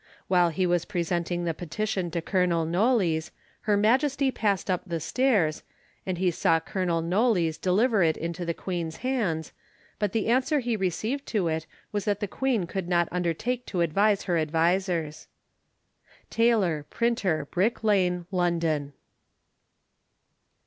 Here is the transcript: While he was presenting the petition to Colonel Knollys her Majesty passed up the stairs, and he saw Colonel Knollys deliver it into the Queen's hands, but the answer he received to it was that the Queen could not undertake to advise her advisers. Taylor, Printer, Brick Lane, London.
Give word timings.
While 0.27 0.49
he 0.49 0.65
was 0.65 0.83
presenting 0.85 1.43
the 1.45 1.53
petition 1.53 2.09
to 2.09 2.23
Colonel 2.23 2.65
Knollys 2.65 3.29
her 3.69 3.77
Majesty 3.77 4.31
passed 4.31 4.67
up 4.67 4.81
the 4.87 4.99
stairs, 4.99 5.61
and 6.07 6.17
he 6.17 6.31
saw 6.31 6.59
Colonel 6.59 7.03
Knollys 7.03 7.59
deliver 7.59 8.01
it 8.01 8.17
into 8.17 8.43
the 8.43 8.55
Queen's 8.55 8.95
hands, 9.05 9.53
but 9.99 10.11
the 10.11 10.25
answer 10.27 10.57
he 10.57 10.75
received 10.75 11.27
to 11.27 11.49
it 11.49 11.67
was 11.91 12.05
that 12.05 12.19
the 12.19 12.27
Queen 12.27 12.65
could 12.65 12.89
not 12.89 13.09
undertake 13.11 13.67
to 13.67 13.81
advise 13.81 14.23
her 14.23 14.39
advisers. 14.39 15.27
Taylor, 16.31 16.83
Printer, 16.89 17.45
Brick 17.51 17.83
Lane, 17.83 18.25
London. 18.31 18.93